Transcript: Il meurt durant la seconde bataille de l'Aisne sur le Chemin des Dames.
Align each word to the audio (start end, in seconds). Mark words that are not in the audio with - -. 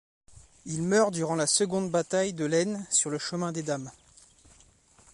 Il 0.65 0.81
meurt 0.81 1.13
durant 1.13 1.35
la 1.35 1.45
seconde 1.45 1.91
bataille 1.91 2.33
de 2.33 2.43
l'Aisne 2.45 2.83
sur 2.89 3.11
le 3.11 3.19
Chemin 3.19 3.51
des 3.51 3.61
Dames. 3.61 3.91